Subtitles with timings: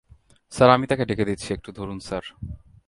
[0.51, 2.23] Sir, আমি তাকে ডেকে দিচ্ছি, একটু ধরুন স্যার।